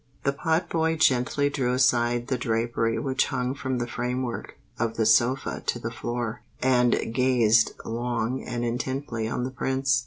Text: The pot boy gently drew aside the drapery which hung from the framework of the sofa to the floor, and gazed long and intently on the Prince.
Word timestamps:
The 0.23 0.33
pot 0.33 0.67
boy 0.67 0.95
gently 0.95 1.51
drew 1.51 1.75
aside 1.75 2.25
the 2.25 2.35
drapery 2.39 2.97
which 2.97 3.27
hung 3.27 3.53
from 3.53 3.77
the 3.77 3.85
framework 3.85 4.57
of 4.79 4.95
the 4.97 5.05
sofa 5.05 5.61
to 5.67 5.77
the 5.77 5.91
floor, 5.91 6.41
and 6.59 6.99
gazed 7.13 7.73
long 7.85 8.41
and 8.43 8.65
intently 8.65 9.27
on 9.27 9.43
the 9.43 9.51
Prince. 9.51 9.99